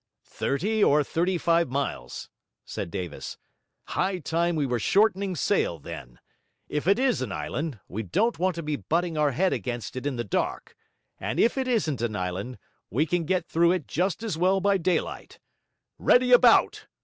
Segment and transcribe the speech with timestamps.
[0.23, 2.27] 'Thirty or thirty five miles,'
[2.65, 3.37] said Davis.
[3.89, 6.17] 'High time we were shortening sail, then.
[6.67, 10.07] If it is an island, we don't want to be butting our head against it
[10.07, 10.75] in the dark;
[11.19, 12.57] and if it isn't an island,
[12.89, 15.37] we can get through it just as well by daylight.
[15.99, 16.87] Ready about!'